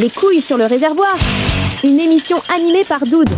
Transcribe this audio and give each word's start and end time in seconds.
Les 0.00 0.08
couilles 0.08 0.40
sur 0.40 0.56
le 0.56 0.64
réservoir. 0.64 1.14
Une 1.84 2.00
émission 2.00 2.38
animée 2.56 2.84
par 2.88 3.00
Doud. 3.00 3.28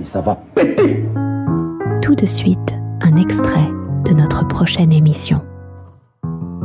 Et 0.00 0.04
ça 0.04 0.20
va 0.20 0.38
péter 0.54 1.04
Tout 2.02 2.14
de 2.14 2.26
suite, 2.26 2.58
un 3.00 3.16
extrait 3.16 3.68
de 4.04 4.12
notre 4.12 4.46
prochaine 4.46 4.92
émission. 4.92 5.42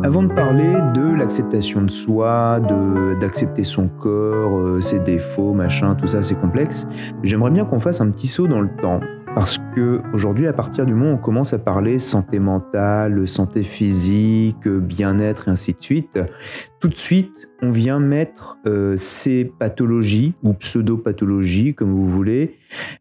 Avant 0.03 0.21
de 0.21 0.31
parler 0.31 0.71
de 0.93 1.15
l'acceptation 1.17 1.81
de 1.81 1.89
soi, 1.89 2.59
de 2.59 3.19
d'accepter 3.19 3.63
son 3.63 3.87
corps, 3.87 4.55
euh, 4.55 4.79
ses 4.79 4.99
défauts, 4.99 5.53
machin, 5.53 5.95
tout 5.95 6.07
ça 6.07 6.21
c'est 6.21 6.39
complexe, 6.39 6.85
j'aimerais 7.23 7.49
bien 7.49 7.65
qu'on 7.65 7.79
fasse 7.79 8.01
un 8.01 8.11
petit 8.11 8.27
saut 8.27 8.47
dans 8.47 8.61
le 8.61 8.69
temps. 8.79 8.99
Parce 9.37 9.59
que 9.75 10.01
aujourd'hui, 10.13 10.47
à 10.47 10.53
partir 10.53 10.83
du 10.87 10.95
moment 10.95 11.11
où 11.11 11.13
on 11.13 11.17
commence 11.19 11.53
à 11.53 11.59
parler 11.59 11.99
santé 11.99 12.39
mentale, 12.39 13.27
santé 13.27 13.61
physique, 13.61 14.67
bien-être 14.67 15.47
et 15.47 15.51
ainsi 15.51 15.73
de 15.73 15.79
suite, 15.79 16.19
tout 16.79 16.87
de 16.87 16.95
suite, 16.95 17.47
on 17.61 17.71
vient 17.71 17.99
mettre 17.99 18.57
euh, 18.65 18.95
ces 18.97 19.45
pathologies 19.45 20.33
ou 20.43 20.53
pseudo-pathologies, 20.53 21.73
comme 21.73 21.91
vous 21.91 22.07
voulez, 22.07 22.55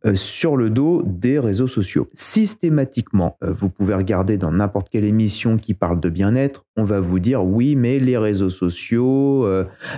euh, 0.06 0.14
sur 0.14 0.56
le 0.56 0.70
dos 0.70 1.02
des 1.04 1.38
réseaux 1.38 1.66
sociaux. 1.66 2.08
Systématiquement, 2.14 3.36
euh, 3.42 3.52
vous 3.52 3.68
pouvez 3.68 3.94
regarder 3.94 4.38
dans 4.38 4.52
n'importe 4.52 4.88
quelle 4.88 5.04
émission 5.04 5.58
qui 5.58 5.74
parle 5.74 6.00
de 6.00 6.08
bien-être, 6.08 6.64
on 6.76 6.84
va 6.84 7.00
vous 7.00 7.18
dire 7.18 7.44
oui, 7.44 7.76
mais 7.76 7.98
les 7.98 8.18
réseaux 8.18 8.50
sociaux, 8.50 9.46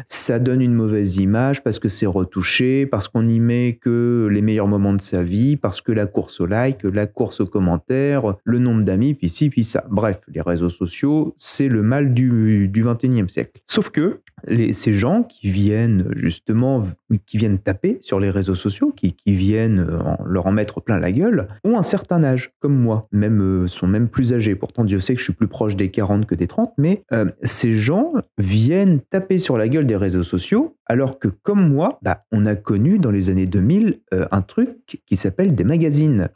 ça 0.06 0.38
donne 0.38 0.60
une 0.60 0.74
mauvaise 0.74 1.16
image 1.16 1.64
parce 1.64 1.80
que 1.80 1.88
c'est 1.88 2.06
retouché, 2.06 2.86
parce 2.86 3.08
qu'on 3.08 3.26
y 3.26 3.40
met 3.40 3.78
que 3.80 4.28
les 4.30 4.42
meilleurs 4.42 4.68
moments 4.68 4.92
de 4.92 5.00
sa 5.00 5.22
vie, 5.22 5.56
parce 5.56 5.80
que 5.80 5.90
la 5.90 6.06
course 6.06 6.40
au 6.40 6.46
like, 6.46 6.84
la 6.84 7.06
course 7.06 7.40
aux 7.40 7.46
commentaires, 7.46 8.36
le 8.44 8.58
nombre 8.60 8.84
d'amis, 8.84 9.14
puis 9.14 9.28
ci, 9.28 9.50
puis 9.50 9.64
ça. 9.64 9.84
Bref, 9.90 10.20
les 10.28 10.40
réseaux 10.40 10.68
sociaux, 10.68 11.34
c'est 11.36 11.68
le 11.68 11.82
mal 11.82 12.14
du, 12.14 12.68
du 12.68 12.84
21e 12.84 13.28
siècle. 13.28 13.60
Sauf 13.66 13.90
que 13.90 14.20
ces 14.72 14.92
gens 14.92 15.22
qui 15.22 15.50
viennent 15.50 16.12
justement, 16.16 16.84
qui 17.26 17.38
viennent 17.38 17.58
taper 17.58 17.98
sur 18.00 18.20
les 18.20 18.30
réseaux 18.30 18.54
sociaux, 18.54 18.92
qui, 18.96 19.14
viennent 19.26 19.86
leur 20.24 20.46
en 20.46 20.52
mettre 20.52 20.80
plein 20.80 20.98
la 20.98 21.12
gueule, 21.12 21.48
ont 21.64 21.78
un 21.78 21.82
certain 21.82 22.24
âge, 22.24 22.52
comme 22.60 22.76
moi, 22.76 23.06
même 23.12 23.42
euh, 23.42 23.68
sont 23.68 23.86
même 23.86 24.08
plus 24.08 24.32
âgés. 24.32 24.54
Pourtant, 24.54 24.84
Dieu 24.84 25.00
sait 25.00 25.14
que 25.14 25.18
je 25.18 25.24
suis 25.24 25.32
plus 25.32 25.48
proche 25.48 25.76
des 25.76 25.90
40 25.90 26.26
que 26.26 26.34
des 26.34 26.46
30, 26.46 26.72
mais 26.78 27.02
euh, 27.12 27.26
ces 27.42 27.74
gens 27.74 28.14
viennent 28.38 29.00
taper 29.00 29.38
sur 29.38 29.58
la 29.58 29.68
gueule 29.68 29.86
des 29.86 29.96
réseaux 29.96 30.22
sociaux, 30.22 30.76
alors 30.88 31.18
que 31.18 31.28
comme 31.28 31.68
moi, 31.68 31.98
bah, 32.02 32.24
on 32.32 32.46
a 32.46 32.56
connu 32.56 32.98
dans 32.98 33.10
les 33.10 33.30
années 33.30 33.46
2000 33.46 34.00
euh, 34.14 34.26
un 34.30 34.42
truc 34.42 35.00
qui 35.06 35.16
s'appelle 35.16 35.54
des 35.54 35.64
magazines. 35.64 36.28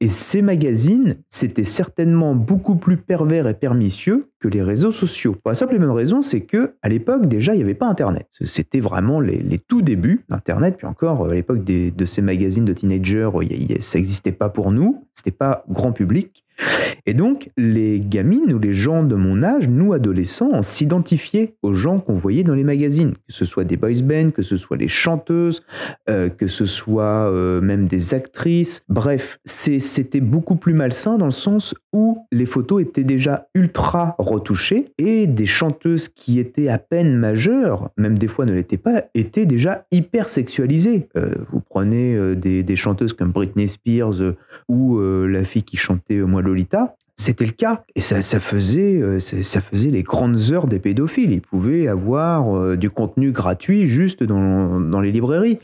Et 0.00 0.08
ces 0.08 0.42
magazines, 0.42 1.16
c'était 1.28 1.64
certainement 1.64 2.34
beaucoup 2.34 2.74
plus 2.74 2.96
pervers 2.96 3.46
et 3.46 3.54
pernicieux 3.54 4.28
que 4.40 4.48
les 4.48 4.62
réseaux 4.62 4.90
sociaux. 4.90 5.32
Pour 5.32 5.50
la 5.50 5.54
simple 5.54 5.76
et 5.76 5.78
bonne 5.78 5.90
raison, 5.90 6.22
c'est 6.22 6.40
que 6.40 6.74
à 6.82 6.88
l'époque 6.88 7.26
déjà, 7.26 7.54
il 7.54 7.58
n'y 7.58 7.62
avait 7.62 7.74
pas 7.74 7.86
Internet. 7.86 8.26
C'était 8.44 8.80
vraiment 8.80 9.20
les, 9.20 9.58
tout 9.58 9.82
débuts 9.82 10.24
d'Internet. 10.28 10.76
Puis 10.78 10.86
encore, 10.86 11.28
à 11.28 11.34
l'époque 11.34 11.62
de 11.64 12.04
ces 12.06 12.22
magazines 12.22 12.64
de 12.64 12.72
teenagers, 12.72 13.30
ça 13.80 13.98
n'existait 13.98 14.32
pas 14.32 14.48
pour 14.48 14.72
nous. 14.72 15.04
C'était 15.14 15.30
pas 15.30 15.64
grand 15.68 15.92
public. 15.92 16.44
Et 17.06 17.14
donc, 17.14 17.50
les 17.56 18.00
gamines 18.00 18.52
ou 18.52 18.58
les 18.58 18.72
gens 18.72 19.02
de 19.02 19.14
mon 19.14 19.42
âge, 19.42 19.68
nous 19.68 19.92
adolescents, 19.92 20.50
on 20.52 20.62
s'identifiait 20.62 21.54
aux 21.62 21.72
gens 21.72 21.98
qu'on 21.98 22.14
voyait 22.14 22.44
dans 22.44 22.54
les 22.54 22.64
magazines, 22.64 23.12
que 23.12 23.32
ce 23.32 23.44
soit 23.44 23.64
des 23.64 23.76
boys 23.76 24.02
bands, 24.02 24.30
que 24.30 24.42
ce 24.42 24.56
soit 24.56 24.76
les 24.76 24.88
chanteuses, 24.88 25.62
euh, 26.08 26.28
que 26.28 26.46
ce 26.46 26.66
soit 26.66 27.30
euh, 27.30 27.60
même 27.60 27.86
des 27.86 28.14
actrices. 28.14 28.82
Bref, 28.88 29.38
c'était 29.44 30.20
beaucoup 30.20 30.56
plus 30.56 30.74
malsain 30.74 31.16
dans 31.16 31.26
le 31.26 31.30
sens 31.30 31.74
où 31.92 32.18
les 32.32 32.46
photos 32.46 32.82
étaient 32.82 33.04
déjà 33.04 33.48
ultra 33.54 34.14
retouchées 34.18 34.92
et 34.98 35.26
des 35.26 35.46
chanteuses 35.46 36.08
qui 36.08 36.38
étaient 36.38 36.68
à 36.68 36.78
peine 36.78 37.16
majeures, 37.16 37.90
même 37.96 38.18
des 38.18 38.28
fois 38.28 38.46
ne 38.46 38.52
l'étaient 38.52 38.76
pas, 38.76 39.04
étaient 39.14 39.46
déjà 39.46 39.84
hyper 39.90 40.28
sexualisées. 40.28 41.08
Euh, 41.16 41.34
vous 41.50 41.60
prenez 41.60 42.36
des, 42.36 42.62
des, 42.62 42.76
chanteuses 42.76 43.12
comme 43.12 43.32
Britney 43.32 43.68
Spears 43.68 44.34
ou 44.68 45.00
la 45.00 45.44
fille 45.44 45.62
qui 45.62 45.76
chantait 45.76 46.16
Moi 46.16 46.42
Lolita, 46.42 46.96
c'était 47.20 47.46
le 47.46 47.52
cas. 47.52 47.84
Et 47.94 48.00
ça, 48.00 48.20
faisait, 48.40 49.00
euh, 49.00 49.20
ça 49.20 49.60
faisait 49.60 49.90
les 49.90 50.02
grandes 50.02 50.40
heures 50.50 50.66
des 50.66 50.78
pédophiles. 50.78 51.32
Ils 51.32 51.42
pouvaient 51.42 51.86
avoir 51.86 52.56
euh, 52.56 52.76
du 52.76 52.90
contenu 52.90 53.30
gratuit 53.30 53.86
juste 53.86 54.22
dans, 54.22 55.00
les 55.00 55.12
librairies. 55.12 55.58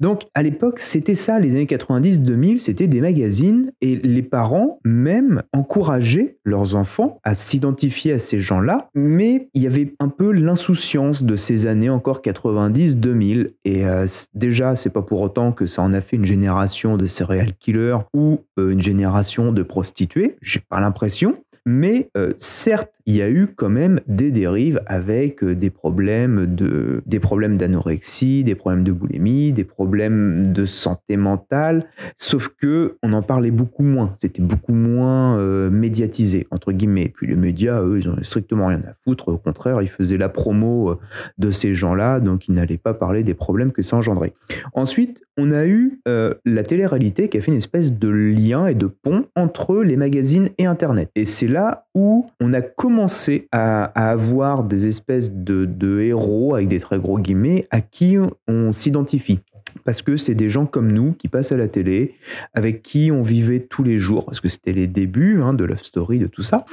Donc, 0.00 0.22
à 0.34 0.42
l'époque, 0.42 0.78
c'était 0.78 1.14
ça. 1.14 1.38
Les 1.38 1.52
années 1.52 1.66
90-2000, 1.66 2.58
c'était 2.58 2.86
des 2.86 3.00
magazines. 3.00 3.72
Et 3.80 3.96
les 3.96 4.22
parents, 4.22 4.80
même, 4.84 5.42
encourageaient 5.52 6.38
leurs 6.44 6.74
enfants 6.76 7.20
à 7.24 7.34
s'identifier 7.34 8.12
à 8.14 8.18
ces 8.18 8.40
gens-là. 8.40 8.88
Mais 8.94 9.48
il 9.54 9.62
y 9.62 9.66
avait 9.66 9.94
un 10.00 10.08
peu 10.08 10.32
l'insouciance 10.32 11.22
de 11.22 11.36
ces 11.36 11.66
années 11.66 11.90
encore 11.90 12.20
90-2000. 12.20 13.48
Et 13.64 13.84
euh, 13.84 14.06
déjà, 14.34 14.76
c'est 14.76 14.90
pas 14.90 15.02
pour 15.02 15.20
autant 15.20 15.52
que 15.52 15.66
ça 15.66 15.82
en 15.82 15.92
a 15.92 16.00
fait 16.00 16.16
une 16.16 16.24
génération 16.24 16.96
de 16.96 17.06
serial 17.06 17.52
killers 17.54 17.98
ou 18.14 18.40
une 18.56 18.80
génération 18.80 19.52
de 19.52 19.62
prostituées. 19.62 20.36
J'ai 20.40 20.60
pas 20.60 20.80
l'impression 20.80 21.01
pression 21.02 21.42
mais 21.64 22.10
euh, 22.16 22.32
certes, 22.38 22.90
il 23.04 23.16
y 23.16 23.22
a 23.22 23.28
eu 23.28 23.48
quand 23.48 23.68
même 23.68 24.00
des 24.06 24.30
dérives 24.30 24.80
avec 24.86 25.42
euh, 25.42 25.56
des 25.56 25.70
problèmes 25.70 26.54
de 26.54 27.02
des 27.06 27.18
problèmes 27.18 27.56
d'anorexie, 27.56 28.44
des 28.44 28.54
problèmes 28.54 28.84
de 28.84 28.92
boulimie, 28.92 29.52
des 29.52 29.64
problèmes 29.64 30.52
de 30.52 30.66
santé 30.66 31.16
mentale. 31.16 31.84
Sauf 32.16 32.48
que 32.48 32.96
on 33.02 33.12
en 33.12 33.22
parlait 33.22 33.50
beaucoup 33.50 33.82
moins. 33.82 34.14
C'était 34.20 34.42
beaucoup 34.42 34.72
moins 34.72 35.38
euh, 35.38 35.68
médiatisé 35.70 36.46
entre 36.50 36.72
guillemets. 36.72 37.04
Et 37.04 37.08
puis 37.08 37.26
les 37.26 37.36
médias, 37.36 37.80
eux, 37.82 37.98
ils 37.98 38.08
ont 38.08 38.16
strictement 38.22 38.66
rien 38.68 38.80
à 38.88 38.94
foutre. 39.04 39.28
Au 39.28 39.38
contraire, 39.38 39.82
ils 39.82 39.88
faisaient 39.88 40.18
la 40.18 40.28
promo 40.28 40.98
de 41.38 41.50
ces 41.50 41.74
gens-là, 41.74 42.20
donc 42.20 42.48
ils 42.48 42.54
n'allaient 42.54 42.78
pas 42.78 42.94
parler 42.94 43.24
des 43.24 43.34
problèmes 43.34 43.72
que 43.72 43.82
ça 43.82 43.96
engendrait. 43.96 44.32
Ensuite, 44.74 45.24
on 45.36 45.50
a 45.50 45.66
eu 45.66 46.00
la 46.06 46.62
télé-réalité 46.62 47.28
qui 47.28 47.38
a 47.38 47.40
fait 47.40 47.50
une 47.50 47.56
espèce 47.56 47.92
de 47.92 48.08
lien 48.08 48.66
et 48.66 48.74
de 48.74 48.86
pont 48.86 49.26
entre 49.34 49.82
les 49.82 49.96
magazines 49.96 50.50
et 50.58 50.66
Internet. 50.66 51.10
Et 51.14 51.24
c'est 51.24 51.48
là 51.52 51.86
où 51.94 52.26
on 52.40 52.52
a 52.52 52.62
commencé 52.62 53.48
à, 53.52 53.84
avoir 53.84 54.64
des 54.64 54.86
espèces 54.86 55.32
de, 55.32 55.66
de 55.66 56.00
héros, 56.00 56.54
avec 56.54 56.68
des 56.68 56.80
très 56.80 56.98
gros 56.98 57.18
guillemets, 57.18 57.66
à 57.70 57.80
qui 57.80 58.16
on 58.48 58.72
s'identifie 58.72 59.40
parce 59.84 60.02
que 60.02 60.16
c'est 60.16 60.34
des 60.34 60.50
gens 60.50 60.66
comme 60.66 60.92
nous 60.92 61.12
qui 61.12 61.28
passent 61.28 61.52
à 61.52 61.56
la 61.56 61.68
télé, 61.68 62.14
avec 62.54 62.82
qui 62.82 63.10
on 63.12 63.22
vivait 63.22 63.60
tous 63.60 63.82
les 63.82 63.98
jours, 63.98 64.24
parce 64.24 64.40
que 64.40 64.48
c'était 64.48 64.72
les 64.72 64.86
débuts 64.86 65.40
hein, 65.42 65.54
de 65.54 65.64
Love 65.64 65.82
Story, 65.82 66.18
de 66.18 66.26
tout 66.26 66.42
ça. 66.42 66.64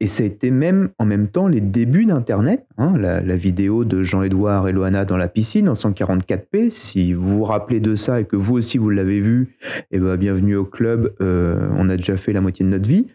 Et 0.00 0.06
ça 0.06 0.22
a 0.22 0.26
été 0.26 0.50
même 0.50 0.90
en 0.98 1.04
même 1.04 1.28
temps 1.28 1.48
les 1.48 1.60
débuts 1.60 2.06
d'Internet, 2.06 2.66
hein, 2.78 2.94
la, 2.98 3.36
vidéo 3.36 3.84
de 3.84 4.02
Jean-Édouard 4.02 4.66
et 4.68 4.72
Loana 4.72 5.04
dans 5.04 5.16
la 5.16 5.28
piscine 5.28 5.68
en 5.68 5.74
144p. 5.74 6.70
Si 6.70 7.12
vous 7.12 7.38
vous 7.38 7.44
rappelez 7.44 7.80
de 7.80 7.94
ça 7.94 8.20
et 8.20 8.24
que 8.24 8.36
vous 8.36 8.54
aussi 8.54 8.78
vous 8.78 8.90
l'avez 8.90 9.20
vu, 9.20 9.56
eh 9.90 9.98
ben, 9.98 10.16
bienvenue 10.16 10.56
au 10.56 10.64
club, 10.64 11.14
euh, 11.20 11.68
on 11.76 11.88
a 11.88 11.96
déjà 11.96 12.16
fait 12.16 12.32
la 12.32 12.40
moitié 12.40 12.64
de 12.64 12.70
notre 12.70 12.88
vie. 12.88 13.06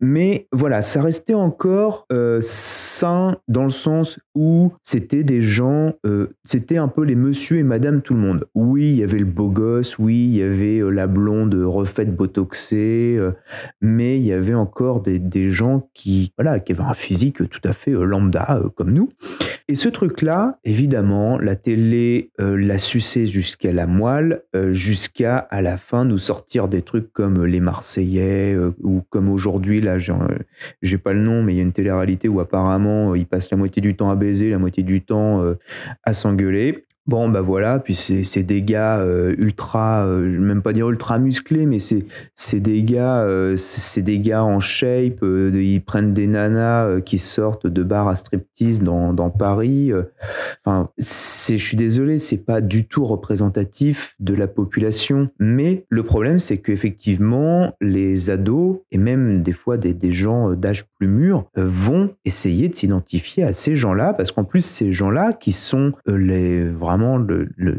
Mais 0.00 0.48
voilà, 0.52 0.82
ça 0.82 1.02
restait 1.02 1.34
encore 1.34 2.06
euh, 2.12 2.38
sain 2.42 3.36
dans 3.48 3.64
le 3.64 3.70
sens 3.70 4.18
où 4.34 4.72
c'était 4.82 5.24
des 5.24 5.40
gens, 5.40 5.94
euh, 6.06 6.28
c'était 6.44 6.78
un 6.78 6.88
peu 6.88 7.02
les 7.02 7.14
monsieur 7.14 7.58
et 7.58 7.62
madame 7.62 8.02
tout 8.02 8.14
le 8.14 8.20
monde. 8.20 8.46
Oui, 8.54 8.90
il 8.90 8.96
y 8.96 9.02
avait 9.02 9.18
le 9.18 9.24
beau 9.24 9.48
gosse, 9.48 9.98
oui, 9.98 10.24
il 10.24 10.36
y 10.36 10.42
avait 10.42 10.78
euh, 10.78 10.90
la 10.90 11.06
blonde 11.06 11.54
refaite 11.54 12.14
botoxée, 12.14 13.18
mais 13.80 14.18
il 14.18 14.24
y 14.24 14.32
avait 14.32 14.54
encore 14.54 15.00
des, 15.00 15.18
des, 15.18 15.50
gens 15.50 15.88
qui, 15.94 16.32
voilà, 16.36 16.60
qui 16.60 16.72
avaient 16.72 16.82
un 16.82 16.94
physique 16.94 17.48
tout 17.48 17.60
à 17.64 17.72
fait 17.72 17.92
lambda 17.92 18.62
comme 18.76 18.92
nous. 18.92 19.08
Et 19.68 19.74
ce 19.74 19.88
truc-là, 19.88 20.58
évidemment, 20.64 21.38
la 21.38 21.56
télé 21.56 22.30
l'a 22.38 22.78
sucé 22.78 23.26
jusqu'à 23.26 23.72
la 23.72 23.86
moelle, 23.86 24.42
jusqu'à 24.70 25.38
à 25.38 25.62
la 25.62 25.76
fin 25.76 26.04
nous 26.04 26.18
sortir 26.18 26.68
des 26.68 26.82
trucs 26.82 27.12
comme 27.12 27.44
les 27.44 27.60
Marseillais 27.60 28.56
ou 28.82 29.02
comme 29.10 29.28
aujourd'hui 29.28 29.51
aujourd'hui, 29.52 29.82
là, 29.82 29.98
j'ai 30.80 30.98
pas 30.98 31.12
le 31.12 31.20
nom, 31.20 31.42
mais 31.42 31.52
il 31.52 31.56
y 31.56 31.60
a 31.60 31.62
une 31.62 31.72
télé-réalité 31.72 32.26
où 32.28 32.40
apparemment, 32.40 33.14
il 33.14 33.26
passe 33.26 33.50
la 33.50 33.58
moitié 33.58 33.82
du 33.82 33.94
temps 33.94 34.10
à 34.10 34.16
baiser, 34.16 34.48
la 34.48 34.58
moitié 34.58 34.82
du 34.82 35.02
temps 35.02 35.42
euh, 35.42 35.58
à 36.04 36.14
s'engueuler. 36.14 36.86
Bon, 37.08 37.28
bah 37.28 37.40
voilà, 37.40 37.80
puis 37.80 37.96
c'est 37.96 38.44
des 38.44 38.62
gars 38.62 38.98
euh, 38.98 39.34
ultra, 39.36 40.06
euh, 40.06 40.38
même 40.38 40.62
pas 40.62 40.72
dire 40.72 40.88
ultra 40.88 41.18
musclés, 41.18 41.66
mais 41.66 41.78
c'est 41.80 42.60
des 42.60 42.84
gars, 42.84 43.22
euh, 43.22 43.56
des 43.96 44.20
gars 44.20 44.44
en 44.44 44.60
shape, 44.60 45.18
ils 45.24 45.82
prennent 45.84 46.14
des 46.14 46.28
nanas 46.28 47.00
qui 47.00 47.18
sortent 47.18 47.66
de 47.66 47.82
bars 47.82 48.06
à 48.06 48.14
striptease 48.14 48.82
dans, 48.82 49.12
dans 49.12 49.30
Paris. 49.30 49.90
Enfin, 50.64 50.90
je 50.96 51.56
suis 51.56 51.76
désolé, 51.76 52.20
c'est 52.20 52.36
pas 52.36 52.60
du 52.60 52.86
tout 52.86 53.04
représentatif 53.04 54.14
de 54.20 54.34
la 54.34 54.46
population. 54.46 55.28
Mais 55.40 55.84
le 55.88 56.04
problème, 56.04 56.38
c'est 56.38 56.58
qu'effectivement, 56.58 57.74
les 57.80 58.30
ados, 58.30 58.78
et 58.92 58.98
même 58.98 59.42
des 59.42 59.52
fois 59.52 59.76
des, 59.76 59.92
des 59.92 60.12
gens 60.12 60.52
d'âge 60.52 60.84
plus 61.00 61.08
mûr, 61.08 61.46
vont 61.56 62.10
essayer 62.24 62.68
de 62.68 62.76
s'identifier 62.76 63.42
à 63.42 63.52
ces 63.52 63.74
gens-là, 63.74 64.14
parce 64.14 64.30
qu'en 64.30 64.44
plus, 64.44 64.64
ces 64.64 64.92
gens-là 64.92 65.32
qui 65.32 65.50
sont 65.50 65.92
les 66.06 66.68
vrais 66.68 66.91
vraiment 66.92 67.16
le, 67.16 67.48
le 67.56 67.76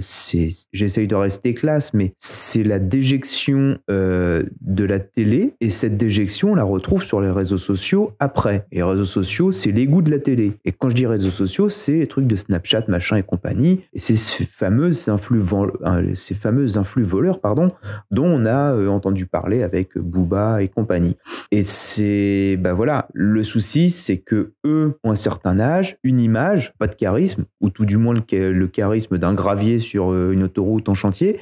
j'essaye 0.74 1.08
de 1.08 1.16
rester 1.16 1.54
classe, 1.54 1.94
mais 1.94 2.14
c'est 2.18 2.64
la 2.64 2.80
déjection 2.80 3.78
euh, 3.90 4.44
de 4.62 4.84
la 4.84 5.00
télé 5.00 5.54
et 5.62 5.70
cette 5.70 5.98
déjection, 5.98 6.52
on 6.52 6.56
la 6.56 6.64
retrouve 6.64 7.04
sur 7.04 7.22
les 7.22 7.30
réseaux 7.30 7.58
sociaux 7.58 8.14
après. 8.20 8.66
Les 8.72 8.84
réseaux 8.84 9.06
sociaux, 9.06 9.52
c'est 9.52 9.72
l'égout 9.72 10.02
de 10.02 10.12
la 10.12 10.20
télé. 10.20 10.54
Et 10.66 10.72
quand 10.72 10.90
je 10.90 10.96
dis 10.96 11.06
réseaux 11.06 11.32
sociaux, 11.32 11.70
c'est 11.70 11.94
les 11.94 12.08
trucs 12.08 12.28
de 12.28 12.36
Snapchat, 12.36 12.86
machin 12.88 13.18
et 13.18 13.24
compagnie. 13.24 13.82
Et 13.94 14.00
c'est 14.00 14.16
ces 14.16 14.46
fameuses 14.46 15.08
influx, 15.10 15.42
euh, 15.86 16.16
ces 16.16 16.36
fameuses 16.36 16.78
influx 16.78 17.04
voleurs, 17.04 17.40
pardon, 17.40 17.70
dont 18.12 18.26
on 18.26 18.46
a 18.46 18.74
euh, 18.74 18.88
entendu 18.88 19.26
parler 19.26 19.64
avec 19.64 19.98
Booba 19.98 20.62
et 20.62 20.68
compagnie. 20.68 21.16
Et 21.52 21.64
c'est, 21.64 22.58
ben 22.60 22.74
voilà, 22.74 23.08
le 23.14 23.44
souci, 23.44 23.90
c'est 23.90 24.18
que 24.18 24.54
eux 24.66 24.98
ont 25.04 25.12
un 25.12 25.16
certain 25.16 25.60
âge, 25.60 25.98
une 26.04 26.20
image, 26.20 26.74
pas 26.80 26.88
de 26.88 26.96
charisme, 26.96 27.46
ou 27.62 27.70
tout 27.70 27.86
du 27.86 27.98
moins 27.98 28.14
le, 28.14 28.68
charisme 28.68 29.03
d'un 29.12 29.34
gravier 29.34 29.80
sur 29.80 30.12
euh, 30.12 30.32
une 30.32 30.44
autoroute 30.44 30.90
en 30.90 30.94
chantier. 30.94 31.40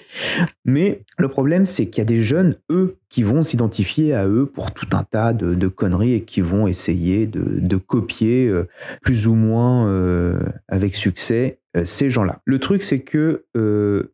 Mais 0.66 1.04
le 1.18 1.28
problème, 1.28 1.66
c'est 1.66 1.88
qu'il 1.88 2.02
y 2.02 2.02
a 2.02 2.06
des 2.06 2.22
jeunes, 2.22 2.56
eux, 2.70 2.98
qui 3.10 3.24
vont 3.24 3.42
s'identifier 3.42 4.14
à 4.14 4.28
eux 4.28 4.46
pour 4.46 4.72
tout 4.72 4.88
un 4.94 5.04
tas 5.04 5.34
de, 5.34 5.68
conneries 5.68 6.14
et 6.14 6.22
qui 6.22 6.42
vont 6.42 6.68
essayer 6.68 7.28
de, 7.28 7.78
copier 7.78 8.48
euh, 8.48 8.68
plus 9.02 9.28
ou 9.28 9.36
moins 9.36 9.88
euh, 9.88 10.40
avec 10.68 10.96
succès 10.96 11.61
ces 11.84 12.10
gens-là. 12.10 12.40
Le 12.46 12.60
truc, 12.60 12.84
c'est 12.84 13.00
que 13.00 13.46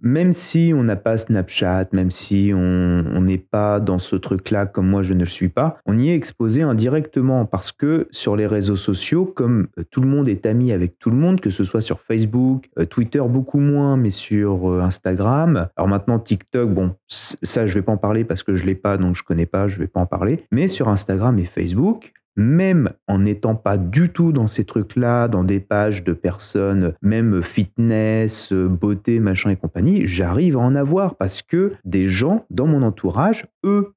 même 0.01 0.33
si 0.33 0.73
on 0.75 0.83
n'a 0.83 0.95
pas 0.95 1.17
Snapchat, 1.17 1.87
même 1.91 2.11
si 2.11 2.51
on 2.55 3.21
n'est 3.21 3.37
pas 3.37 3.79
dans 3.79 3.99
ce 3.99 4.15
truc-là 4.15 4.65
comme 4.65 4.87
moi 4.87 5.01
je 5.01 5.13
ne 5.13 5.21
le 5.21 5.25
suis 5.25 5.49
pas, 5.49 5.77
on 5.85 5.97
y 5.97 6.09
est 6.09 6.15
exposé 6.15 6.61
indirectement 6.61 7.45
parce 7.45 7.71
que 7.71 8.07
sur 8.11 8.35
les 8.35 8.47
réseaux 8.47 8.75
sociaux, 8.75 9.25
comme 9.25 9.67
tout 9.91 10.01
le 10.01 10.07
monde 10.07 10.29
est 10.29 10.45
ami 10.45 10.71
avec 10.71 10.99
tout 10.99 11.09
le 11.09 11.17
monde, 11.17 11.41
que 11.41 11.49
ce 11.49 11.63
soit 11.63 11.81
sur 11.81 11.99
Facebook, 11.99 12.69
Twitter 12.89 13.21
beaucoup 13.27 13.59
moins, 13.59 13.97
mais 13.97 14.11
sur 14.11 14.81
Instagram, 14.81 15.67
alors 15.75 15.87
maintenant 15.87 16.19
TikTok, 16.19 16.69
bon, 16.69 16.95
ça 17.07 17.65
je 17.65 17.73
vais 17.73 17.81
pas 17.81 17.93
en 17.93 17.97
parler 17.97 18.23
parce 18.23 18.43
que 18.43 18.55
je 18.55 18.65
l'ai 18.65 18.75
pas 18.75 18.97
donc 18.97 19.15
je 19.15 19.23
connais 19.23 19.45
pas, 19.45 19.67
je 19.67 19.79
vais 19.79 19.87
pas 19.87 19.99
en 19.99 20.05
parler. 20.05 20.45
Mais 20.51 20.67
sur 20.67 20.89
Instagram 20.89 21.39
et 21.39 21.45
Facebook, 21.45 22.13
même 22.37 22.91
en 23.07 23.19
n'étant 23.19 23.55
pas 23.55 23.77
du 23.77 24.09
tout 24.09 24.31
dans 24.31 24.47
ces 24.47 24.63
trucs-là, 24.63 25.27
dans 25.27 25.43
des 25.43 25.59
pages 25.59 26.03
de 26.03 26.13
personnes, 26.13 26.93
même 27.01 27.41
fitness, 27.41 28.53
beauté, 28.53 29.19
machin 29.19 29.49
et 29.49 29.55
compagnie, 29.55 30.07
j'arrive 30.07 30.55
à 30.55 30.59
en 30.59 30.75
avoir 30.75 31.15
parce 31.15 31.41
que 31.41 31.73
des 31.83 32.07
gens 32.07 32.45
dans 32.49 32.67
mon 32.67 32.83
entourage, 32.83 33.47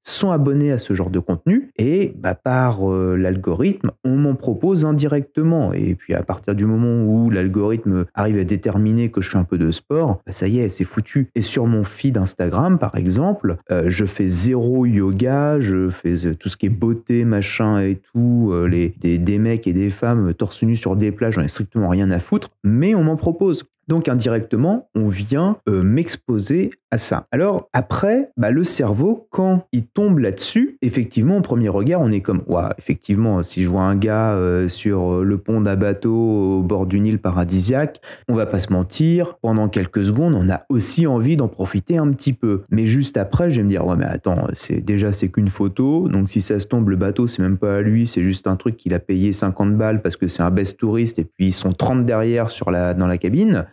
sont 0.03 0.31
abonnés 0.31 0.71
à 0.71 0.77
ce 0.77 0.93
genre 0.93 1.09
de 1.09 1.19
contenu 1.19 1.71
et 1.77 2.13
bah, 2.17 2.35
par 2.35 2.89
euh, 2.89 3.15
l'algorithme, 3.15 3.91
on 4.03 4.15
m'en 4.15 4.35
propose 4.35 4.85
indirectement. 4.85 5.73
Et 5.73 5.95
puis 5.95 6.13
à 6.13 6.23
partir 6.23 6.55
du 6.55 6.65
moment 6.65 7.03
où 7.03 7.29
l'algorithme 7.29 8.05
arrive 8.13 8.39
à 8.39 8.43
déterminer 8.43 9.09
que 9.09 9.21
je 9.21 9.29
fais 9.29 9.37
un 9.37 9.43
peu 9.43 9.57
de 9.57 9.71
sport, 9.71 10.21
bah, 10.25 10.31
ça 10.31 10.47
y 10.47 10.59
est, 10.59 10.69
c'est 10.69 10.83
foutu. 10.83 11.29
Et 11.35 11.41
sur 11.41 11.67
mon 11.67 11.83
feed 11.83 12.17
Instagram, 12.17 12.79
par 12.79 12.95
exemple, 12.95 13.57
euh, 13.71 13.85
je 13.87 14.05
fais 14.05 14.27
zéro 14.27 14.85
yoga, 14.85 15.59
je 15.59 15.89
fais 15.89 16.25
euh, 16.25 16.35
tout 16.35 16.49
ce 16.49 16.57
qui 16.57 16.67
est 16.67 16.69
beauté, 16.69 17.25
machin 17.25 17.79
et 17.79 17.99
tout 18.13 18.53
les, 18.67 18.93
des, 18.99 19.37
mecs 19.37 19.67
et 19.67 19.73
des 19.73 19.89
femmes 19.89 20.33
torse 20.33 20.63
nu 20.63 20.75
sur 20.75 20.95
des 20.95 21.11
plages, 21.11 21.35
j'en 21.35 21.41
ai 21.41 21.47
strictement 21.47 21.89
rien 21.89 22.11
à 22.11 22.19
foutre, 22.19 22.49
mais 22.63 22.95
on 22.95 23.03
m'en 23.03 23.15
propose. 23.15 23.65
Donc 23.91 24.07
indirectement, 24.07 24.87
on 24.95 25.09
vient 25.09 25.57
euh, 25.67 25.83
m'exposer 25.83 26.69
à 26.91 26.97
ça. 26.97 27.25
Alors 27.29 27.67
après, 27.73 28.31
bah, 28.37 28.49
le 28.49 28.63
cerveau, 28.63 29.27
quand 29.31 29.65
il 29.73 29.85
tombe 29.85 30.19
là-dessus, 30.19 30.77
effectivement, 30.81 31.35
au 31.35 31.41
premier 31.41 31.67
regard, 31.67 31.99
on 31.99 32.09
est 32.09 32.21
comme, 32.21 32.43
ouais, 32.47 32.63
effectivement, 32.77 33.43
si 33.43 33.63
je 33.65 33.69
vois 33.69 33.81
un 33.81 33.97
gars 33.97 34.31
euh, 34.31 34.69
sur 34.69 35.25
le 35.25 35.37
pont 35.37 35.59
d'un 35.59 35.75
bateau 35.75 36.13
au 36.13 36.61
bord 36.63 36.85
d'une 36.85 37.05
île 37.05 37.19
paradisiaque, 37.19 37.99
on 38.29 38.33
va 38.33 38.45
pas 38.45 38.61
se 38.61 38.71
mentir, 38.71 39.35
pendant 39.41 39.67
quelques 39.67 40.05
secondes, 40.05 40.35
on 40.35 40.49
a 40.49 40.61
aussi 40.69 41.05
envie 41.05 41.35
d'en 41.35 41.49
profiter 41.49 41.97
un 41.97 42.09
petit 42.11 42.31
peu. 42.31 42.61
Mais 42.71 42.85
juste 42.85 43.17
après, 43.17 43.51
je 43.51 43.57
vais 43.57 43.63
me 43.63 43.69
dire, 43.69 43.85
ouais, 43.85 43.97
mais 43.97 44.05
attends, 44.05 44.47
c'est 44.53 44.79
déjà 44.79 45.11
c'est 45.11 45.27
qu'une 45.27 45.49
photo, 45.49 46.07
donc 46.07 46.29
si 46.29 46.41
ça 46.41 46.61
se 46.61 46.67
tombe, 46.67 46.87
le 46.87 46.95
bateau, 46.95 47.27
c'est 47.27 47.41
même 47.41 47.57
pas 47.57 47.79
à 47.79 47.81
lui, 47.81 48.07
c'est 48.07 48.23
juste 48.23 48.47
un 48.47 48.55
truc 48.55 48.77
qu'il 48.77 48.93
a 48.93 48.99
payé 48.99 49.33
50 49.33 49.75
balles 49.75 50.01
parce 50.01 50.15
que 50.15 50.29
c'est 50.29 50.43
un 50.43 50.51
best 50.51 50.79
touriste 50.79 51.19
et 51.19 51.25
puis 51.25 51.47
ils 51.47 51.51
sont 51.51 51.73
30 51.73 52.05
derrière 52.05 52.49
sur 52.49 52.71
la, 52.71 52.93
dans 52.93 53.07
la 53.07 53.17
cabine. 53.17 53.65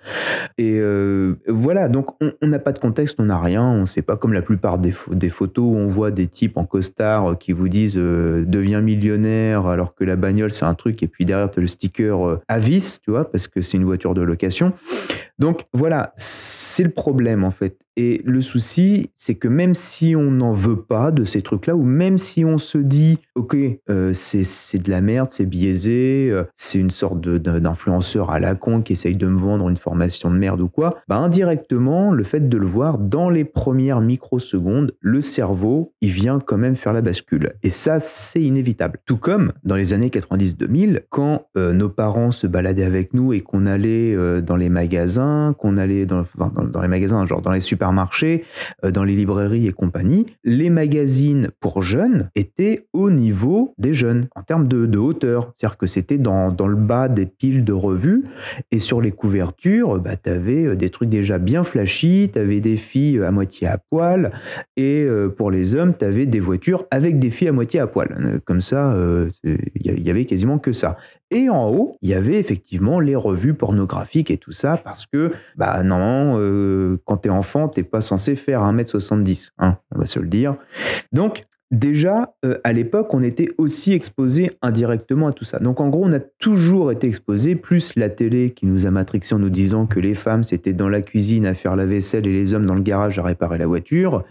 Et 0.57 0.79
euh, 0.79 1.35
voilà, 1.47 1.89
donc 1.89 2.11
on 2.21 2.47
n'a 2.47 2.59
pas 2.59 2.73
de 2.73 2.79
contexte, 2.79 3.17
on 3.19 3.25
n'a 3.25 3.39
rien, 3.39 3.63
on 3.63 3.87
sait 3.87 4.03
pas 4.03 4.17
comme 4.17 4.33
la 4.33 4.43
plupart 4.43 4.79
des, 4.79 4.93
photos 5.31 5.65
où 5.65 5.77
on 5.77 5.89
voit 5.89 6.11
des 6.11 6.27
types 6.27 6.57
en 6.57 6.65
costard 6.65 7.39
qui 7.39 7.53
vous 7.53 7.69
disent 7.69 7.97
euh, 7.97 8.45
deviens 8.47 8.81
millionnaire 8.81 9.67
alors 9.67 9.95
que 9.95 10.05
la 10.05 10.17
bagnole 10.17 10.51
c'est 10.51 10.65
un 10.65 10.75
truc 10.75 11.03
et 11.03 11.09
puis 11.09 11.25
derrière 11.25 11.51
tu 11.51 11.59
as 11.59 11.63
le 11.63 11.69
sticker 11.69 12.29
euh, 12.29 12.41
Avis, 12.49 12.99
tu 13.03 13.11
vois, 13.11 13.31
parce 13.31 13.47
que 13.47 13.61
c'est 13.61 13.77
une 13.77 13.85
voiture 13.85 14.15
de 14.15 14.23
location. 14.23 14.73
Donc 15.39 15.67
voilà, 15.73 16.13
c'est 16.17 16.83
le 16.83 16.91
problème 16.91 17.45
en 17.45 17.51
fait. 17.51 17.77
Et 18.01 18.23
le 18.25 18.41
souci, 18.43 19.11
c'est 19.17 19.35
que 19.35 19.49
même 19.49 19.75
si 19.75 20.15
on 20.15 20.31
n'en 20.31 20.53
veut 20.53 20.81
pas 20.81 21.11
de 21.11 21.25
ces 21.25 21.43
trucs-là, 21.43 21.75
ou 21.75 21.83
même 21.83 22.17
si 22.17 22.45
on 22.45 22.57
se 22.57 22.79
dit, 22.79 23.19
ok, 23.35 23.57
euh, 23.91 24.13
c'est 24.15 24.79
de 24.81 24.89
la 24.89 25.01
merde, 25.01 25.31
c'est 25.33 25.47
biaisé, 25.47 26.29
euh, 26.31 26.45
c'est 26.55 26.79
une 26.79 26.93
sorte 26.93 27.21
d'influenceur 27.21 28.31
à 28.31 28.39
la 28.39 28.55
con 28.55 28.83
qui 28.83 28.93
essaye 28.93 29.17
de 29.17 29.27
me 29.27 29.37
vendre 29.37 29.69
une 29.69 29.77
formation 29.77 30.31
de 30.31 30.37
merde 30.39 30.61
ou 30.61 30.69
quoi, 30.69 31.01
bah 31.09 31.17
indirectement, 31.17 32.13
le 32.13 32.23
fait 32.23 32.49
de 32.49 32.57
le 32.57 32.69
voir 32.69 32.99
dans 32.99 33.31
les 33.31 33.45
premières 33.45 34.01
microsecondes, 34.01 34.95
le 35.01 35.21
cerveau, 35.21 35.93
il 36.01 36.13
vient 36.13 36.39
quand 36.39 36.57
même 36.57 36.77
faire 36.77 36.93
la 36.93 37.01
bascule. 37.01 37.55
Et 37.65 37.71
ça, 37.71 37.99
c'est 37.99 38.41
inévitable. 38.41 39.01
Tout 39.07 39.17
comme 39.17 39.53
dans 39.65 39.75
les 39.75 39.93
années 39.93 40.11
90-2000, 40.11 41.01
quand 41.11 41.47
euh, 41.57 41.73
nos 41.73 41.89
parents 41.89 42.31
se 42.31 42.47
baladaient 42.47 42.85
avec 42.85 43.13
nous 43.13 43.33
et 43.33 43.41
qu'on 43.41 43.67
allait 43.67 44.17
dans 44.41 44.55
les 44.55 44.69
magasins, 44.69 45.57
qu'on 45.59 45.77
allait 45.77 46.07
dans, 46.07 46.25
dans, 46.37 46.65
dans, 46.65 46.81
les 46.81 46.87
magasins, 46.87 47.27
genre 47.27 47.43
dans 47.43 47.51
les 47.51 47.59
super 47.59 47.88
marché, 47.93 48.45
euh, 48.85 48.91
dans 48.91 49.05
les 49.05 49.15
librairies 49.15 49.67
et 49.67 49.73
compagnie, 49.73 50.27
les 50.45 50.71
magazines 50.71 51.51
pour 51.61 51.83
jeunes 51.83 52.31
étaient 52.35 52.87
au 52.93 53.11
niveau 53.11 53.75
des 53.79 53.95
jeunes 53.95 54.29
en 54.35 54.43
termes 54.43 54.69
de, 54.69 54.99
hauteur. 54.99 55.53
C'est-à-dire 55.55 55.79
que 55.79 55.87
c'était 55.87 56.19
dans, 56.19 56.55
le 56.67 56.75
bas 56.75 57.09
des 57.09 57.27
piles 57.27 57.65
de 57.65 57.73
revues 57.73 58.25
et 58.71 58.79
sur 58.79 59.01
les 59.01 59.13
couvertures, 59.13 59.99
bah, 60.01 60.17
tu 60.17 60.31
avais 60.31 60.67
euh, 60.67 60.77
des 60.77 60.91
trucs 60.91 61.09
déjà 61.09 61.39
bien 61.39 61.65
flashy, 61.65 62.31
tu 62.33 62.39
avais 62.39 62.61
des 62.61 62.77
filles 62.77 63.23
à 63.23 63.31
moitié 63.31 63.69
à 63.69 63.79
poil 63.79 64.33
et 64.77 65.03
euh, 65.03 65.29
pour 65.29 65.51
les 65.51 65.75
hommes, 65.75 65.95
tu 65.97 66.05
avais 66.05 66.27
des 66.27 66.41
voitures 66.41 66.87
avec 66.91 67.19
des 67.19 67.31
filles 67.31 67.49
à 67.49 67.53
moitié 67.53 67.81
à 67.81 67.87
poil. 67.87 68.41
Comme 68.45 68.61
ça, 68.61 68.95
il 69.45 70.03
y 70.03 70.11
avait 70.11 70.25
quasiment 70.25 70.59
que 70.59 70.73
ça. 70.73 70.97
Et 71.31 71.51
en 71.51 71.69
haut, 71.69 71.99
il 72.01 72.09
y 72.09 72.15
avait 72.15 72.39
effectivement 72.39 73.01
les 73.01 73.15
revues 73.15 73.55
pornographiques 73.55 74.31
et 74.31 74.39
tout 74.39 74.53
ça, 74.53 74.79
parce 74.79 75.05
que, 75.05 75.33
bah 75.57 75.83
non, 75.83 76.39
euh, 76.39 76.99
quand 77.05 77.19
t'es 77.19 77.29
enfant, 77.29 77.69
t'es 77.69 77.83
pas 77.83 78.01
censé 78.01 78.35
faire 78.35 78.63
1m70, 78.63 79.51
hein, 79.59 79.77
on 79.95 79.99
va 79.99 80.07
se 80.07 80.21
le 80.21 80.29
dire. 80.29 80.57
Donc, 81.13 81.47
Déjà, 81.71 82.35
euh, 82.47 82.57
à 82.65 82.73
l'époque, 82.73 83.13
on 83.13 83.23
était 83.23 83.51
aussi 83.59 83.93
exposé 83.93 84.53
indirectement 84.63 85.29
à 85.29 85.33
tout 85.33 85.45
ça. 85.45 85.59
Donc 85.59 85.81
en 85.81 85.89
gros, 85.91 86.03
on 86.03 86.13
a 86.13 86.21
toujours 86.21 86.91
été 86.91 87.07
exposé, 87.07 87.57
plus 87.57 87.93
la 87.95 88.09
télé 88.09 88.51
qui 88.51 88.65
nous 88.65 88.87
a 88.87 88.91
matrixé 88.91 89.35
en 89.35 89.39
nous 89.39 89.51
disant 89.51 89.85
que 89.85 90.01
les 90.01 90.15
femmes, 90.15 90.45
c'était 90.45 90.73
dans 90.73 90.89
la 90.89 91.03
cuisine 91.03 91.45
à 91.45 91.53
faire 91.53 91.77
la 91.77 91.85
vaisselle 91.85 92.27
et 92.27 92.33
les 92.33 92.55
hommes 92.55 92.65
dans 92.65 92.75
le 92.75 92.81
garage 92.81 93.19
à 93.19 93.23
réparer 93.23 93.59
la 93.59 93.67
voiture. 93.67 94.25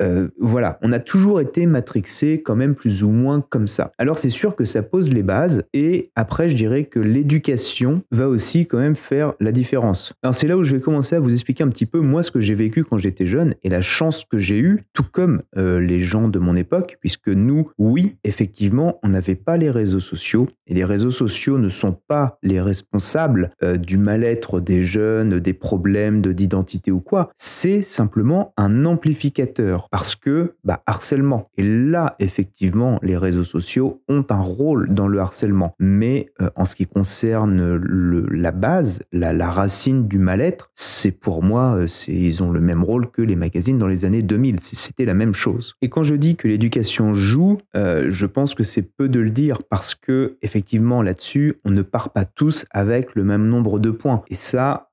Euh, 0.00 0.28
voilà, 0.38 0.78
on 0.80 0.90
a 0.92 1.00
toujours 1.00 1.42
été 1.42 1.66
matrixé 1.66 2.40
quand 2.42 2.56
même 2.56 2.74
plus 2.74 3.04
ou 3.04 3.10
moins 3.10 3.42
comme 3.42 3.68
ça. 3.68 3.92
Alors 3.98 4.16
c'est 4.16 4.30
sûr 4.30 4.56
que 4.56 4.64
ça 4.64 4.82
pose 4.82 5.12
les 5.12 5.22
bases 5.22 5.64
et 5.74 6.10
après, 6.16 6.48
je 6.48 6.56
dirais 6.56 6.84
que 6.84 6.98
l'éducation 6.98 8.02
va 8.10 8.26
aussi 8.26 8.66
quand 8.66 8.78
même 8.78 8.96
faire 8.96 9.34
la 9.38 9.52
différence. 9.52 10.14
Alors 10.22 10.34
c'est 10.34 10.48
là 10.48 10.56
où 10.56 10.62
je 10.62 10.74
vais 10.74 10.80
commencer 10.80 11.14
à 11.14 11.20
vous 11.20 11.32
expliquer 11.32 11.62
un 11.62 11.68
petit 11.68 11.86
peu 11.86 12.00
moi 12.00 12.22
ce 12.22 12.30
que 12.30 12.40
j'ai 12.40 12.54
vécu 12.54 12.84
quand 12.84 12.96
j'étais 12.96 13.26
jeune 13.26 13.54
et 13.62 13.68
la 13.68 13.82
chance 13.82 14.24
que 14.24 14.38
j'ai 14.38 14.58
eue, 14.58 14.84
tout 14.94 15.04
comme 15.12 15.42
euh, 15.58 15.78
les 15.78 16.00
gens 16.00 16.28
de 16.28 16.38
mon 16.38 16.56
époque 16.56 16.69
puisque 17.00 17.28
nous, 17.28 17.70
oui, 17.78 18.16
effectivement, 18.24 18.98
on 19.02 19.08
n'avait 19.08 19.34
pas 19.34 19.56
les 19.56 19.70
réseaux 19.70 20.00
sociaux, 20.00 20.48
et 20.66 20.74
les 20.74 20.84
réseaux 20.84 21.10
sociaux 21.10 21.58
ne 21.58 21.68
sont 21.68 21.92
pas 21.92 22.38
les 22.42 22.60
responsables 22.60 23.50
euh, 23.62 23.76
du 23.76 23.98
mal-être 23.98 24.60
des 24.60 24.82
jeunes, 24.82 25.40
des 25.40 25.52
problèmes 25.52 26.22
d'identité 26.22 26.90
ou 26.90 27.00
quoi, 27.00 27.30
c'est 27.36 27.82
simplement 27.82 28.52
un 28.56 28.84
amplificateur, 28.84 29.88
parce 29.90 30.14
que, 30.14 30.54
bah, 30.64 30.82
harcèlement. 30.86 31.48
Et 31.56 31.62
là, 31.62 32.14
effectivement, 32.18 32.98
les 33.02 33.16
réseaux 33.16 33.44
sociaux 33.44 34.02
ont 34.08 34.24
un 34.30 34.40
rôle 34.40 34.94
dans 34.94 35.08
le 35.08 35.18
harcèlement, 35.18 35.74
mais 35.78 36.30
euh, 36.40 36.50
en 36.56 36.64
ce 36.64 36.76
qui 36.76 36.86
concerne 36.86 37.76
le, 37.76 38.26
la 38.30 38.52
base, 38.52 39.02
la, 39.12 39.50
racine 39.50 40.06
du 40.06 40.18
mal-être, 40.18 40.70
c'est 40.74 41.10
pour 41.10 41.42
moi, 41.42 41.76
euh, 41.76 41.86
ils 42.06 42.42
ont 42.42 42.50
le 42.50 42.60
même 42.60 42.84
rôle 42.84 43.10
que 43.10 43.22
les 43.22 43.36
magazines 43.36 43.78
dans 43.78 43.88
les 43.88 44.04
années 44.04 44.22
2000, 44.22 44.60
c'était 44.60 45.04
la 45.04 45.14
même 45.14 45.34
chose. 45.34 45.74
Et 45.82 45.88
quand 45.88 46.02
je 46.02 46.14
dis 46.14 46.36
que 46.36 46.46
les 46.46 46.58
l'éducation 46.60 47.14
joue, 47.14 47.56
euh, 47.74 48.08
je 48.10 48.26
pense 48.26 48.54
que 48.54 48.64
c'est 48.64 48.82
peu 48.82 49.08
de 49.08 49.18
le 49.18 49.30
dire 49.30 49.62
parce 49.62 49.94
que 49.94 50.36
effectivement 50.42 51.00
là-dessus, 51.00 51.56
on 51.64 51.70
ne 51.70 51.80
part 51.80 52.12
pas 52.12 52.26
tous 52.26 52.66
avec 52.70 53.14
le 53.14 53.24
même 53.24 53.46
nombre 53.46 53.78
de 53.78 53.90
points. 53.90 54.22
Et 54.28 54.34
ça, 54.34 54.90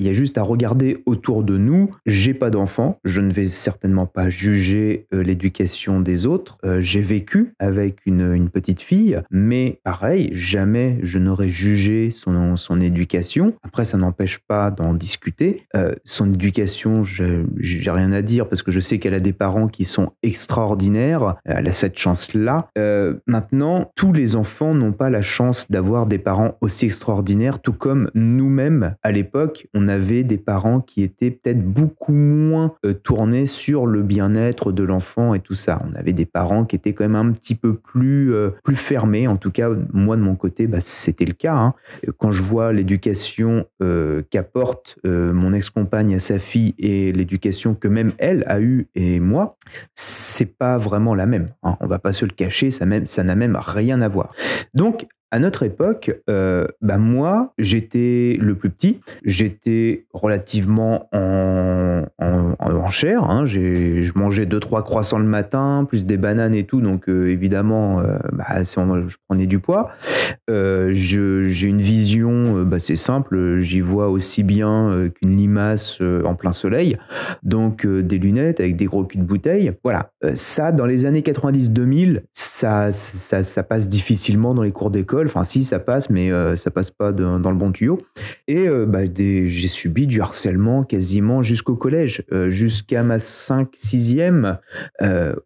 il 0.00 0.06
y 0.06 0.08
a 0.08 0.14
juste 0.14 0.38
à 0.38 0.42
regarder 0.42 1.02
autour 1.04 1.44
de 1.44 1.58
nous. 1.58 1.90
J'ai 2.06 2.32
pas 2.32 2.48
d'enfant, 2.48 2.98
je 3.04 3.20
ne 3.20 3.30
vais 3.30 3.48
certainement 3.48 4.06
pas 4.06 4.30
juger 4.30 5.06
euh, 5.12 5.22
l'éducation 5.22 6.00
des 6.00 6.24
autres. 6.24 6.56
Euh, 6.64 6.80
j'ai 6.80 7.02
vécu 7.02 7.52
avec 7.58 7.98
une, 8.06 8.48
petite 8.50 8.80
fille, 8.80 9.20
mais 9.30 9.78
pareil, 9.84 10.30
jamais 10.32 10.98
je 11.02 11.18
n'aurais 11.18 11.50
jugé 11.50 12.10
son, 12.10 12.56
son 12.56 12.80
éducation. 12.80 13.52
Après, 13.62 13.84
ça 13.84 13.98
n'empêche 13.98 14.38
pas 14.38 14.70
d'en 14.70 14.94
discuter. 14.94 15.66
Euh, 15.76 15.94
son 16.04 16.32
éducation, 16.32 17.04
j'ai 17.04 17.90
rien 17.90 18.12
à 18.12 18.22
dire 18.22 18.48
parce 18.48 18.62
que 18.62 18.70
je 18.70 18.80
sais 18.80 18.98
qu'elle 18.98 19.12
a 19.12 19.20
des 19.20 19.34
parents 19.34 19.68
qui 19.68 19.84
sont 19.84 20.12
extraordinaires. 20.22 21.36
Elle 21.44 21.68
a 21.68 21.72
cette 21.72 21.98
chance-là. 21.98 22.70
maintenant, 23.26 23.92
tous 23.94 24.14
les 24.14 24.34
enfants 24.34 24.74
n'ont 24.74 24.92
pas 24.92 25.10
la 25.10 25.22
chance 25.22 25.70
d'avoir 25.70 26.06
des 26.06 26.18
parents 26.18 26.56
aussi 26.62 26.86
extraordinaires, 26.86 27.60
tout 27.60 27.74
comme 27.74 28.10
nous-mêmes 28.14 28.94
à 29.02 29.12
l'époque, 29.12 29.68
on 29.74 29.89
avait 29.90 30.22
des 30.22 30.38
parents 30.38 30.80
qui 30.80 31.02
étaient 31.02 31.30
peut-être 31.30 31.62
beaucoup 31.62 32.14
moins 32.14 32.74
euh, 32.86 32.94
tournés 32.94 33.44
sur 33.44 33.86
le 33.86 34.02
bien-être 34.02 34.72
de 34.72 34.82
l'enfant 34.82 35.34
et 35.34 35.40
tout 35.40 35.54
ça. 35.54 35.78
On 35.86 35.94
avait 35.94 36.14
des 36.14 36.24
parents 36.24 36.64
qui 36.64 36.76
étaient 36.76 36.94
quand 36.94 37.04
même 37.04 37.16
un 37.16 37.32
petit 37.32 37.54
peu 37.54 37.74
plus, 37.74 38.32
euh, 38.32 38.50
plus 38.64 38.76
fermés. 38.76 39.28
En 39.28 39.36
tout 39.36 39.50
cas, 39.50 39.68
moi 39.92 40.16
de 40.16 40.22
mon 40.22 40.34
côté, 40.36 40.66
bah, 40.66 40.78
c'était 40.80 41.26
le 41.26 41.34
cas. 41.34 41.54
Hein. 41.54 41.74
Quand 42.16 42.30
je 42.30 42.42
vois 42.42 42.72
l'éducation 42.72 43.66
euh, 43.82 44.22
qu'apporte 44.30 44.98
mon 45.04 45.52
ex-compagne 45.52 46.14
à 46.14 46.20
sa 46.20 46.38
fille 46.38 46.74
et 46.78 47.12
l'éducation 47.12 47.74
que 47.74 47.88
même 47.88 48.12
elle 48.18 48.44
a 48.46 48.60
eue 48.60 48.88
et 48.94 49.20
moi, 49.20 49.58
c'est 49.94 50.56
pas 50.56 50.78
vraiment 50.78 51.14
la 51.14 51.26
même. 51.26 51.48
Hein. 51.62 51.76
On 51.80 51.86
va 51.86 51.98
pas 51.98 52.12
se 52.12 52.24
le 52.24 52.30
cacher, 52.30 52.70
ça 52.70 52.86
n'a 52.86 53.34
même 53.34 53.58
rien 53.60 54.00
à 54.00 54.08
voir. 54.08 54.32
Donc, 54.72 55.06
à 55.30 55.38
notre 55.38 55.62
époque, 55.62 56.12
euh, 56.28 56.66
bah 56.80 56.98
moi, 56.98 57.52
j'étais 57.56 58.36
le 58.40 58.56
plus 58.56 58.70
petit, 58.70 59.00
j'étais 59.24 60.06
relativement 60.12 61.08
en, 61.12 62.04
en, 62.18 62.39
chair. 62.90 63.24
Hein. 63.24 63.46
je 63.46 64.10
mangeais 64.14 64.46
deux 64.46 64.60
trois 64.60 64.82
croissants 64.82 65.18
le 65.18 65.24
matin, 65.24 65.86
plus 65.88 66.04
des 66.04 66.16
bananes 66.16 66.54
et 66.54 66.64
tout, 66.64 66.80
donc 66.80 67.08
euh, 67.08 67.28
évidemment, 67.28 68.00
euh, 68.00 68.18
bah, 68.32 68.62
je 68.62 69.16
prenais 69.28 69.46
du 69.46 69.58
poids. 69.58 69.90
j'ai 70.48 71.66
une 71.66 71.80
vision, 71.80 72.64
bah, 72.64 72.78
c'est 72.78 72.96
simple, 72.96 73.60
j'y 73.60 73.80
vois 73.80 74.08
aussi 74.08 74.42
bien 74.42 75.10
qu'une 75.14 75.36
limace 75.36 76.00
en 76.00 76.34
plein 76.34 76.52
soleil, 76.52 76.98
donc 77.42 77.86
des 77.86 78.18
lunettes 78.18 78.60
avec 78.60 78.76
des 78.76 78.86
gros 78.86 79.04
culs 79.04 79.20
de 79.20 79.24
bouteille. 79.24 79.72
Voilà, 79.84 80.10
ça, 80.34 80.72
dans 80.72 80.86
les 80.86 81.06
années 81.06 81.22
90-2000, 81.22 82.22
ça, 82.32 82.92
ça, 82.92 83.62
passe 83.62 83.88
difficilement 83.88 84.54
dans 84.54 84.62
les 84.62 84.72
cours 84.72 84.90
d'école 84.90 85.26
Enfin, 85.26 85.44
si, 85.44 85.64
ça 85.64 85.78
passe, 85.78 86.10
mais 86.10 86.30
euh, 86.30 86.56
ça 86.56 86.70
passe 86.70 86.90
pas 86.90 87.12
dans 87.12 87.50
le 87.50 87.56
bon 87.56 87.72
tuyau. 87.72 87.98
Et 88.48 88.68
euh, 88.68 88.86
bah, 88.86 89.00
j'ai 89.14 89.68
subi 89.68 90.06
du 90.06 90.20
harcèlement 90.20 90.84
quasiment 90.84 91.42
jusqu'au 91.42 91.76
collège. 91.76 92.24
Euh, 92.32 92.50
jusqu'à 92.80 93.02
ma 93.02 93.18
5-6e 93.18 94.58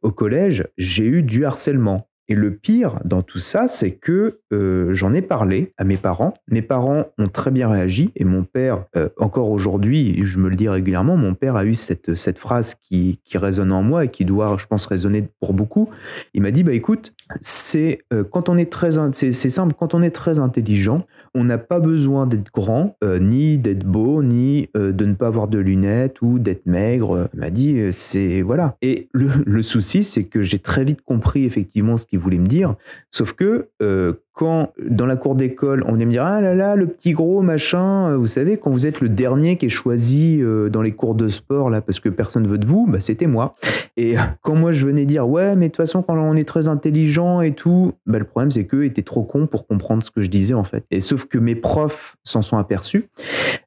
au 0.02 0.12
collège, 0.12 0.68
j'ai 0.78 1.04
eu 1.04 1.22
du 1.22 1.44
harcèlement. 1.44 2.08
Et 2.28 2.34
le 2.34 2.54
pire 2.54 3.00
dans 3.04 3.22
tout 3.22 3.38
ça, 3.38 3.68
c'est 3.68 3.90
que 3.92 4.40
euh, 4.52 4.94
j'en 4.94 5.12
ai 5.12 5.20
parlé 5.20 5.72
à 5.76 5.84
mes 5.84 5.98
parents. 5.98 6.32
Mes 6.48 6.62
parents 6.62 7.06
ont 7.18 7.28
très 7.28 7.50
bien 7.50 7.68
réagi 7.68 8.10
et 8.16 8.24
mon 8.24 8.44
père, 8.44 8.84
euh, 8.96 9.10
encore 9.18 9.50
aujourd'hui, 9.50 10.20
je 10.24 10.38
me 10.38 10.48
le 10.48 10.56
dis 10.56 10.68
régulièrement, 10.68 11.16
mon 11.16 11.34
père 11.34 11.56
a 11.56 11.66
eu 11.66 11.74
cette, 11.74 12.14
cette 12.14 12.38
phrase 12.38 12.76
qui, 12.76 13.20
qui 13.24 13.36
résonne 13.36 13.72
en 13.72 13.82
moi 13.82 14.06
et 14.06 14.08
qui 14.08 14.24
doit, 14.24 14.56
je 14.58 14.66
pense, 14.66 14.86
résonner 14.86 15.28
pour 15.40 15.52
beaucoup. 15.52 15.90
Il 16.32 16.42
m'a 16.42 16.50
dit, 16.50 16.62
bah 16.62 16.72
écoute, 16.72 17.12
c'est 17.40 18.00
euh, 18.12 18.24
quand 18.24 18.48
on 18.48 18.56
est 18.56 18.72
très, 18.72 18.90
c'est 19.12 19.32
simple, 19.32 19.74
quand 19.78 19.94
on 19.94 20.00
est 20.00 20.10
très 20.10 20.38
intelligent, 20.38 21.04
on 21.34 21.44
n'a 21.44 21.58
pas 21.58 21.80
besoin 21.80 22.26
d'être 22.26 22.52
grand, 22.52 22.96
ni 23.02 23.58
d'être 23.58 23.84
beau, 23.84 24.22
ni 24.22 24.68
de 24.74 25.04
ne 25.04 25.14
pas 25.14 25.26
avoir 25.26 25.48
de 25.48 25.58
lunettes 25.58 26.22
ou 26.22 26.38
d'être 26.38 26.64
maigre. 26.66 27.28
Il 27.34 27.40
m'a 27.40 27.50
dit, 27.50 27.88
c'est 27.90 28.40
voilà. 28.40 28.76
Et 28.82 29.08
le, 29.12 29.28
le 29.44 29.62
souci, 29.64 30.04
c'est 30.04 30.24
que 30.24 30.42
j'ai 30.42 30.60
très 30.60 30.84
vite 30.84 31.02
compris 31.02 31.44
effectivement 31.44 31.96
ce 31.96 32.06
qui 32.06 32.13
voulait 32.18 32.38
me 32.38 32.46
dire. 32.46 32.74
Sauf 33.10 33.32
que 33.32 33.68
euh, 33.82 34.12
quand 34.32 34.72
dans 34.84 35.06
la 35.06 35.16
cour 35.16 35.36
d'école, 35.36 35.84
on 35.86 35.92
venait 35.92 36.06
me 36.06 36.10
dire 36.10 36.24
Ah 36.24 36.40
là 36.40 36.54
là, 36.54 36.74
le 36.74 36.88
petit 36.88 37.12
gros 37.12 37.42
machin, 37.42 38.10
euh, 38.10 38.16
vous 38.16 38.26
savez, 38.26 38.56
quand 38.56 38.70
vous 38.70 38.86
êtes 38.86 39.00
le 39.00 39.08
dernier 39.08 39.56
qui 39.56 39.66
est 39.66 39.70
choisi 39.70 40.40
euh, 40.42 40.68
dans 40.68 40.82
les 40.82 40.92
cours 40.92 41.14
de 41.14 41.28
sport, 41.28 41.70
là, 41.70 41.80
parce 41.80 42.00
que 42.00 42.08
personne 42.08 42.48
veut 42.48 42.58
de 42.58 42.66
vous, 42.66 42.86
bah, 42.88 42.98
c'était 43.00 43.28
moi. 43.28 43.54
Et 43.96 44.16
quand 44.42 44.56
moi 44.56 44.72
je 44.72 44.84
venais 44.86 45.06
dire 45.06 45.28
Ouais, 45.28 45.54
mais 45.54 45.66
de 45.66 45.72
toute 45.72 45.76
façon, 45.76 46.02
quand 46.02 46.16
on 46.16 46.34
est 46.34 46.48
très 46.48 46.66
intelligent 46.66 47.40
et 47.40 47.52
tout, 47.52 47.92
bah, 48.06 48.18
le 48.18 48.24
problème 48.24 48.50
c'est 48.50 48.64
qu'eux 48.64 48.84
étaient 48.84 49.02
trop 49.02 49.22
cons 49.22 49.46
pour 49.46 49.66
comprendre 49.66 50.02
ce 50.02 50.10
que 50.10 50.20
je 50.20 50.28
disais 50.28 50.54
en 50.54 50.64
fait. 50.64 50.84
Et 50.90 51.00
sauf 51.00 51.26
que 51.26 51.38
mes 51.38 51.54
profs 51.54 52.16
s'en 52.24 52.42
sont 52.42 52.58
aperçus. 52.58 53.08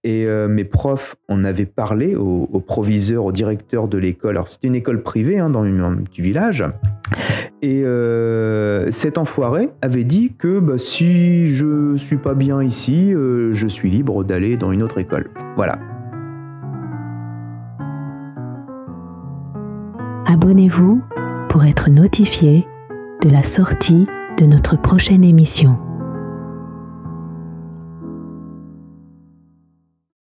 Et 0.03 0.25
mes 0.47 0.63
profs 0.63 1.15
en 1.27 1.43
avaient 1.43 1.65
parlé 1.65 2.15
au, 2.15 2.45
proviseur, 2.65 3.25
au 3.25 3.31
directeur 3.31 3.87
de 3.87 3.97
l'école. 3.97 4.31
Alors 4.31 4.47
c'était 4.47 4.67
une 4.67 4.75
école 4.75 5.03
privée 5.03 5.39
hein, 5.39 5.49
dans 5.49 5.63
un 5.63 5.95
petit 5.97 6.21
village. 6.21 6.63
Et 7.61 7.83
cet 8.91 9.17
enfoiré 9.17 9.69
avait 9.81 10.03
dit 10.03 10.33
que 10.37 10.59
bah, 10.59 10.77
si 10.77 11.55
je 11.55 11.95
suis 11.97 12.17
pas 12.17 12.33
bien 12.33 12.61
ici, 12.61 13.13
euh, 13.13 13.53
je 13.53 13.67
suis 13.67 13.89
libre 13.89 14.23
d'aller 14.23 14.57
dans 14.57 14.71
une 14.71 14.83
autre 14.83 14.99
école. 14.99 15.29
Voilà. 15.55 15.79
Abonnez-vous 20.25 21.01
pour 21.49 21.65
être 21.65 21.89
notifié 21.89 22.67
de 23.23 23.29
la 23.29 23.43
sortie 23.43 24.05
de 24.37 24.45
notre 24.45 24.79
prochaine 24.79 25.23
émission. 25.23 25.79